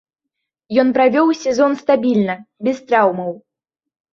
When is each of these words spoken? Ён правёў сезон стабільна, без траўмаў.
Ён 0.83 0.87
правёў 0.95 1.27
сезон 1.43 1.77
стабільна, 1.83 2.35
без 2.69 2.77
траўмаў. 2.89 3.31